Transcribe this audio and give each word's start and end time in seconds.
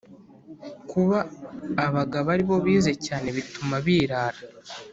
Kuba 0.91 1.17
abagabo 1.85 2.27
ari 2.35 2.43
bo 2.49 2.57
bize 2.65 2.93
cyane 3.05 3.27
bituma 3.37 3.75
birara 3.85 4.39